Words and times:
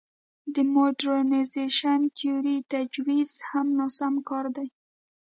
د 0.53 0.55
موډرنیزېشن 0.73 1.99
تیورۍ 2.17 2.57
تجویز 2.71 3.29
هم 3.49 3.67
ناسم 3.79 4.13
کار 4.29 4.45
دی. 4.55 4.67